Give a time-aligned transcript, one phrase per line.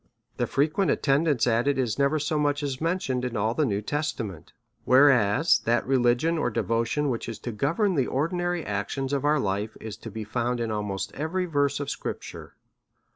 [0.37, 3.83] The frequent attendance at it is never so much as mentioned in all the New
[3.83, 4.51] Testament;
[4.83, 7.37] where b3 b A SERIOUS CALL TO A as that religion or devotion, which is
[7.37, 11.13] to govern the or dinary actions of our life, is to be found in almost
[11.13, 12.55] every verse of scripture.